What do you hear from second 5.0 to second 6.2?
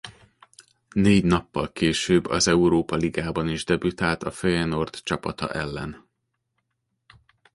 csapata ellen.